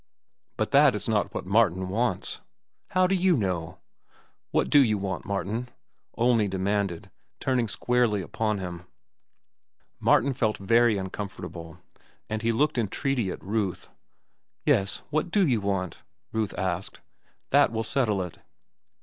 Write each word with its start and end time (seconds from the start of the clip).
"But 0.57 0.71
that 0.71 0.95
is 0.95 1.07
not 1.07 1.31
what 1.31 1.45
Martin 1.45 1.87
wants." 1.87 2.41
"How 2.87 3.05
do 3.05 3.13
you 3.13 3.37
know?" 3.37 3.77
"What 4.49 4.67
do 4.71 4.79
you 4.79 4.97
want, 4.97 5.25
Martin?" 5.25 5.69
Olney 6.15 6.47
demanded, 6.47 7.11
turning 7.39 7.67
squarely 7.67 8.23
upon 8.23 8.57
him. 8.57 8.85
Martin 9.99 10.33
felt 10.33 10.57
very 10.57 10.97
uncomfortable, 10.97 11.77
and 12.31 12.41
looked 12.43 12.79
entreaty 12.79 13.29
at 13.29 13.43
Ruth. 13.43 13.89
"Yes, 14.65 15.03
what 15.11 15.29
do 15.29 15.45
you 15.47 15.61
want?" 15.61 16.01
Ruth 16.31 16.57
asked. 16.57 16.99
"That 17.51 17.71
will 17.71 17.83
settle 17.83 18.23
it." 18.23 18.39